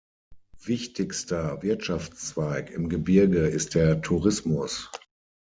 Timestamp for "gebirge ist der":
2.89-4.01